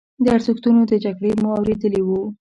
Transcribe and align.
د 0.23 0.25
ارزښتونو 0.35 0.81
د 0.91 0.93
جګړې 1.05 1.31
مو 1.41 1.49
اورېدلي 1.57 2.01
وو. 2.03 2.21